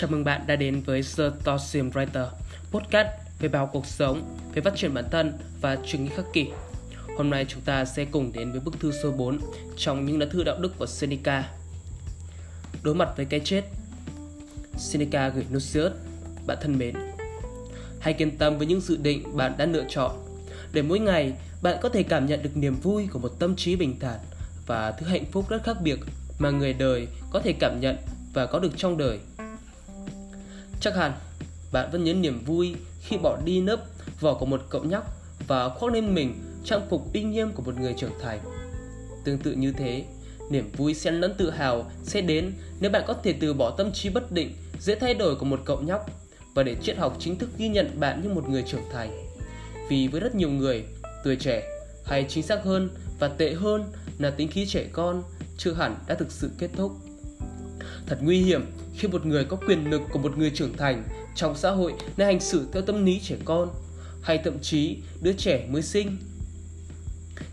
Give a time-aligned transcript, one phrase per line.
[0.00, 2.26] Chào mừng bạn đã đến với The Tosim Writer,
[2.70, 3.08] podcast
[3.40, 6.46] về báo cuộc sống, về phát triển bản thân và chuyên nghĩ khắc kỷ.
[7.16, 9.38] Hôm nay chúng ta sẽ cùng đến với bức thư số 4
[9.76, 11.48] trong những lá thư đạo đức của Seneca.
[12.82, 13.64] Đối mặt với cái chết
[14.78, 15.92] Seneca gửi Lucius,
[16.46, 16.94] bạn thân mến.
[18.00, 20.10] Hãy kiên tâm với những dự định bạn đã lựa chọn,
[20.72, 23.76] để mỗi ngày bạn có thể cảm nhận được niềm vui của một tâm trí
[23.76, 24.18] bình thản
[24.66, 25.98] và thứ hạnh phúc rất khác biệt
[26.38, 27.96] mà người đời có thể cảm nhận
[28.32, 29.18] và có được trong đời.
[30.80, 31.12] Chắc hẳn
[31.72, 33.80] bạn vẫn nhớ niềm vui khi bỏ đi nấp
[34.20, 35.04] vỏ của một cậu nhóc
[35.46, 36.34] và khoác lên mình
[36.64, 38.40] trang phục uy nghiêm của một người trưởng thành.
[39.24, 40.04] Tương tự như thế,
[40.50, 43.92] niềm vui xen lẫn tự hào sẽ đến nếu bạn có thể từ bỏ tâm
[43.92, 46.06] trí bất định, dễ thay đổi của một cậu nhóc
[46.54, 49.26] và để triết học chính thức ghi nhận bạn như một người trưởng thành.
[49.88, 50.84] Vì với rất nhiều người,
[51.24, 51.62] tuổi trẻ
[52.04, 53.84] hay chính xác hơn và tệ hơn
[54.18, 55.22] là tính khí trẻ con
[55.56, 56.92] chưa hẳn đã thực sự kết thúc.
[58.06, 61.56] Thật nguy hiểm khi một người có quyền lực của một người trưởng thành trong
[61.56, 63.70] xã hội lại hành xử theo tâm lý trẻ con
[64.22, 66.16] hay thậm chí đứa trẻ mới sinh.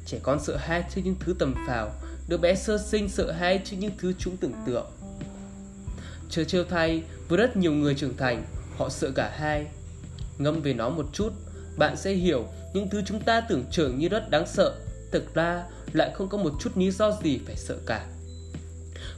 [0.05, 1.91] Trẻ con sợ hãi trước những thứ tầm phào,
[2.27, 4.85] đứa bé sơ sinh sợ hãi trước những thứ chúng tưởng tượng.
[6.29, 8.43] Chờ trêu thay, với rất nhiều người trưởng thành,
[8.77, 9.65] họ sợ cả hai.
[10.37, 11.33] Ngâm về nó một chút,
[11.77, 14.75] bạn sẽ hiểu những thứ chúng ta tưởng chừng như rất đáng sợ,
[15.11, 18.05] thực ra lại không có một chút lý do gì phải sợ cả.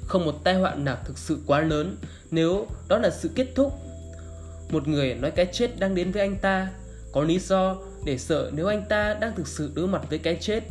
[0.09, 1.97] Không một tai họa nào thực sự quá lớn
[2.31, 3.73] nếu đó là sự kết thúc.
[4.71, 6.71] Một người nói cái chết đang đến với anh ta,
[7.11, 10.37] có lý do để sợ nếu anh ta đang thực sự đối mặt với cái
[10.41, 10.63] chết.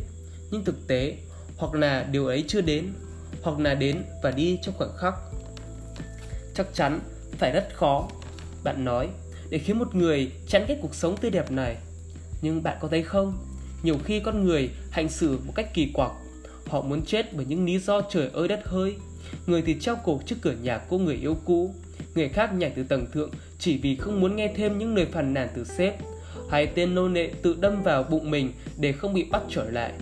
[0.51, 1.15] Nhưng thực tế,
[1.57, 2.93] hoặc là điều ấy chưa đến,
[3.41, 5.13] hoặc là đến và đi trong khoảnh khắc.
[6.53, 6.99] Chắc chắn
[7.37, 8.09] phải rất khó,
[8.63, 9.09] bạn nói,
[9.49, 11.77] để khiến một người chán ghét cuộc sống tươi đẹp này.
[12.41, 13.37] Nhưng bạn có thấy không,
[13.83, 16.11] nhiều khi con người hành xử một cách kỳ quặc,
[16.67, 18.95] họ muốn chết bởi những lý do trời ơi đất hơi,
[19.47, 21.73] Người thì treo cổ trước cửa nhà cô người yêu cũ.
[22.15, 25.33] Người khác nhảy từ tầng thượng Chỉ vì không muốn nghe thêm những lời phàn
[25.33, 25.95] nàn từ sếp.
[26.49, 29.93] Hay tên nô nệ tự đâm vào bụng mình Để không bị bắt trở lại.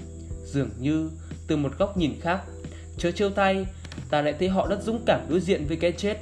[0.46, 1.10] Dường như,
[1.48, 2.40] từ một góc nhìn khác,
[2.98, 3.66] Chớ trêu tay,
[4.10, 6.18] Ta lại thấy họ rất dũng cảm đối diện với cái chết.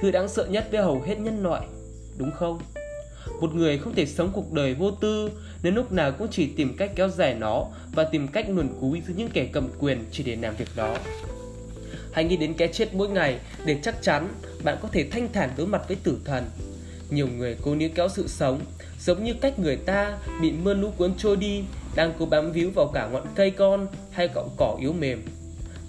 [0.00, 1.66] Thứ đáng sợ nhất với hầu hết nhân loại,
[2.18, 2.58] Đúng không?
[3.40, 5.30] Một người không thể sống cuộc đời vô tư
[5.62, 9.02] Nên lúc nào cũng chỉ tìm cách kéo dài nó Và tìm cách luồn cúi
[9.06, 10.96] giữa những kẻ cầm quyền Chỉ để làm việc đó.
[12.16, 14.28] Hãy nghĩ đến cái chết mỗi ngày để chắc chắn
[14.64, 16.44] bạn có thể thanh thản đối mặt với tử thần.
[17.10, 18.60] Nhiều người cố níu kéo sự sống,
[19.00, 21.62] giống như cách người ta bị mưa lũ cuốn trôi đi,
[21.94, 25.22] đang cố bám víu vào cả ngọn cây con hay cọng cỏ yếu mềm.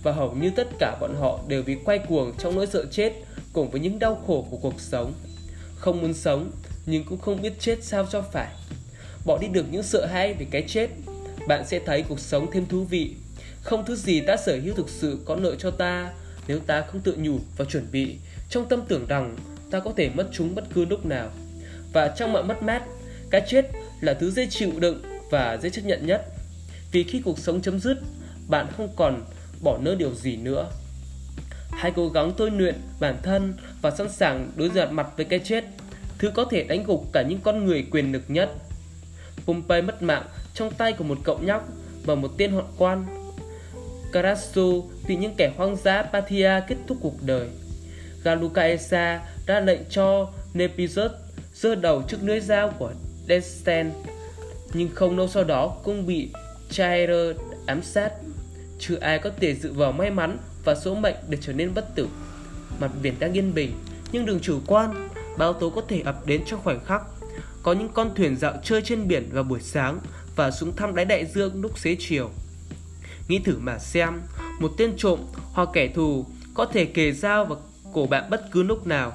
[0.04, 3.14] Và hầu như tất cả bọn họ đều bị quay cuồng trong nỗi sợ chết
[3.54, 5.14] cùng với những đau khổ của cuộc sống.
[5.76, 6.52] Không muốn sống,
[6.86, 8.48] nhưng cũng không biết chết sao cho phải.
[9.26, 10.90] Bỏ đi được những sợ hãi về cái chết,
[11.48, 13.16] bạn sẽ thấy cuộc sống thêm thú vị
[13.62, 16.14] không thứ gì ta sở hữu thực sự có lợi cho ta
[16.48, 18.16] nếu ta không tự nhủ và chuẩn bị
[18.50, 19.36] trong tâm tưởng rằng
[19.72, 21.30] ta có thể mất chúng bất cứ lúc nào.
[21.94, 22.84] Và trong mọi mất mát,
[23.30, 23.66] cái chết
[24.02, 26.26] là thứ dễ chịu đựng và dễ chấp nhận nhất.
[26.92, 27.98] Vì khi cuộc sống chấm dứt,
[28.48, 29.26] bạn không còn
[29.62, 30.72] bỏ nỡ điều gì nữa.
[31.72, 35.40] Hãy cố gắng tôi luyện bản thân và sẵn sàng đối diện mặt với cái
[35.40, 35.64] chết,
[36.18, 38.50] thứ có thể đánh gục cả những con người quyền lực nhất.
[39.48, 41.68] Pompey mất mạng trong tay của một cậu nhóc
[42.06, 43.06] và một tên hoạn quan
[44.12, 44.62] Carasso
[45.08, 47.48] bị những kẻ hoang dã Pathia kết thúc cuộc đời.
[48.24, 51.12] Galucaesa ra lệnh cho Nepisus
[51.54, 52.92] giơ đầu trước lưỡi dao của
[53.28, 53.92] Desten,
[54.74, 56.30] nhưng không lâu sau đó cũng bị
[56.70, 57.34] Chaire
[57.66, 58.12] ám sát.
[58.80, 61.96] Chưa ai có thể dự vào may mắn và số mệnh để trở nên bất
[61.96, 62.08] tử.
[62.80, 63.72] Mặt biển đang yên bình,
[64.12, 67.02] nhưng đừng chủ quan, báo tố có thể ập đến trong khoảnh khắc.
[67.68, 70.00] Có những con thuyền dạo chơi trên biển vào buổi sáng
[70.36, 72.30] và xuống thăm đáy đại dương lúc xế chiều.
[73.28, 74.22] Nghĩ thử mà xem,
[74.60, 75.20] một tên trộm
[75.54, 77.62] hoặc kẻ thù có thể kề dao vào
[77.94, 79.14] cổ bạn bất cứ lúc nào.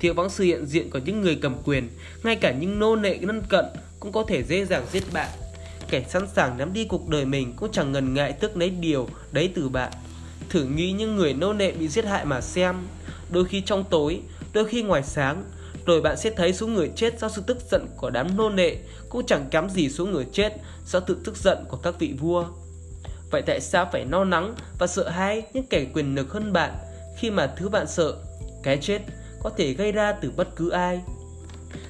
[0.00, 1.88] Thiếu vắng sự hiện diện của những người cầm quyền,
[2.22, 3.64] ngay cả những nô lệ lân cận
[4.00, 5.28] cũng có thể dễ dàng giết bạn.
[5.90, 9.08] Kẻ sẵn sàng nắm đi cuộc đời mình cũng chẳng ngần ngại tước lấy điều
[9.32, 9.92] đấy từ bạn.
[10.48, 12.76] Thử nghĩ những người nô lệ bị giết hại mà xem,
[13.30, 14.20] đôi khi trong tối,
[14.52, 15.44] đôi khi ngoài sáng,
[15.86, 18.76] rồi bạn sẽ thấy số người chết do sự tức giận của đám nô lệ
[19.08, 20.52] cũng chẳng kém gì số người chết
[20.86, 22.44] do tự tức giận của các vị vua.
[23.30, 26.74] Vậy tại sao phải no nắng và sợ hãi những kẻ quyền lực hơn bạn
[27.16, 28.14] khi mà thứ bạn sợ,
[28.62, 28.98] cái chết,
[29.42, 31.00] có thể gây ra từ bất cứ ai?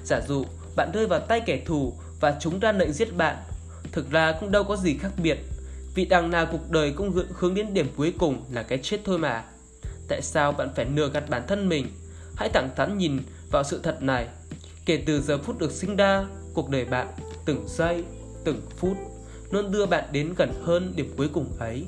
[0.05, 0.44] Giả dụ
[0.76, 3.37] bạn rơi vào tay kẻ thù và chúng ra lệnh giết bạn,
[3.93, 5.38] thực ra cũng đâu có gì khác biệt,
[5.94, 9.19] vì đằng nào cuộc đời cũng hướng đến điểm cuối cùng là cái chết thôi
[9.19, 9.44] mà.
[10.08, 11.87] Tại sao bạn phải lừa gạt bản thân mình?
[12.37, 13.19] Hãy thẳng thắn nhìn
[13.50, 14.29] vào sự thật này.
[14.87, 17.08] Kể từ giờ phút được sinh ra, cuộc đời bạn
[17.44, 18.05] từng giây,
[18.44, 18.96] từng phút
[19.50, 21.85] luôn đưa bạn đến gần hơn điểm cuối cùng ấy.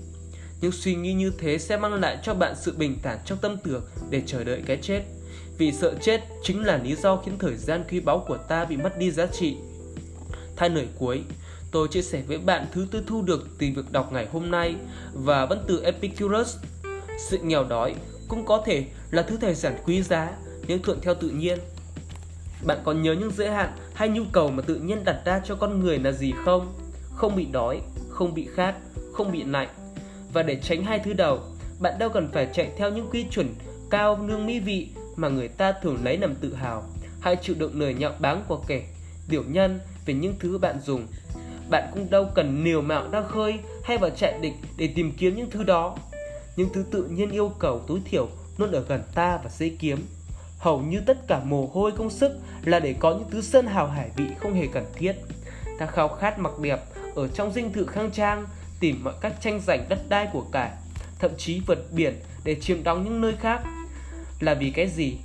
[0.61, 3.57] những suy nghĩ như thế sẽ mang lại cho bạn sự bình thản trong tâm
[3.65, 5.03] tưởng để chờ đợi cái chết.
[5.59, 8.77] Vì sợ chết chính là lý do khiến thời gian quý báu của ta bị
[8.77, 9.57] mất đi giá trị.
[10.57, 11.23] Thay lời cuối,
[11.71, 14.75] tôi chia sẻ với bạn thứ tôi thu được từ việc đọc ngày hôm nay
[15.15, 16.57] và vẫn từ Epicurus.
[17.19, 17.95] Sự nghèo đói
[18.29, 20.33] cũng có thể là thứ tài sản quý giá
[20.69, 21.59] những thuận theo tự nhiên.
[22.67, 25.55] Bạn có nhớ những giới hạn hay nhu cầu mà tự nhiên đặt ra cho
[25.55, 26.75] con người là gì không?
[27.15, 28.75] Không bị đói, không bị khát,
[29.13, 29.69] không bị lạnh.
[30.33, 31.41] Và để tránh hai thứ đầu,
[31.81, 33.55] bạn đâu cần phải chạy theo những quy chuẩn
[33.91, 36.83] cao nương mỹ vị mà người ta thường lấy làm tự hào
[37.21, 38.83] hay chịu đựng lời nhạo báng của kẻ
[39.29, 41.07] tiểu nhân về những thứ bạn dùng.
[41.71, 45.37] Bạn cũng đâu cần niều mạo ra khơi hay vào chạy địch để tìm kiếm
[45.37, 45.97] những thứ đó.
[46.57, 48.29] Những thứ tự nhiên yêu cầu tối thiểu
[48.59, 49.99] luôn ở gần ta và dễ kiếm.
[50.59, 53.87] Hầu như tất cả mồ hôi công sức là để có những thứ sơn hào
[53.87, 55.17] hải vị không hề cần thiết.
[55.79, 56.81] Ta khao khát mặc đẹp
[57.15, 58.47] ở trong dinh thự khang trang,
[58.81, 60.71] tìm mọi cách tranh giành đất đai của cải,
[61.19, 62.15] thậm chí vượt biển
[62.45, 63.61] để chiếm đóng những nơi khác.
[64.41, 65.19] Là vì cái gì?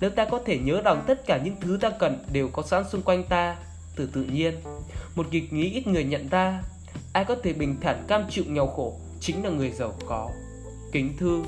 [0.00, 2.84] Nếu ta có thể nhớ rằng tất cả những thứ ta cần đều có sẵn
[2.90, 3.56] xung quanh ta,
[3.96, 4.54] từ tự nhiên.
[5.14, 6.62] Một nghịch nghĩ ít người nhận ra,
[7.12, 10.30] ai có thể bình thản cam chịu nghèo khổ chính là người giàu có.
[10.92, 11.42] Kính thư